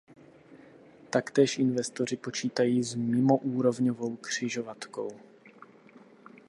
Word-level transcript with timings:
Taktéž 1.09 1.59
investoři 1.59 2.17
počítají 2.17 2.83
s 2.83 2.95
mimoúrovňovou 2.95 4.15
křižovatkou. 4.15 5.11